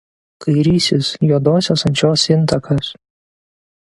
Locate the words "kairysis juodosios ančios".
0.45-2.25